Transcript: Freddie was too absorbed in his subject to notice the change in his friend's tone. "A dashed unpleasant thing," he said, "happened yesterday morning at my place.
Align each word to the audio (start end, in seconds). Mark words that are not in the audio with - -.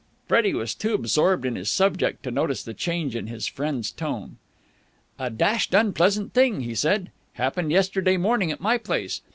Freddie 0.27 0.55
was 0.55 0.73
too 0.73 0.95
absorbed 0.95 1.45
in 1.45 1.55
his 1.55 1.69
subject 1.69 2.23
to 2.23 2.31
notice 2.31 2.63
the 2.63 2.73
change 2.73 3.15
in 3.15 3.27
his 3.27 3.45
friend's 3.45 3.91
tone. 3.91 4.37
"A 5.19 5.29
dashed 5.29 5.75
unpleasant 5.75 6.33
thing," 6.33 6.61
he 6.61 6.73
said, 6.73 7.11
"happened 7.33 7.71
yesterday 7.71 8.17
morning 8.17 8.51
at 8.51 8.59
my 8.59 8.79
place. 8.79 9.21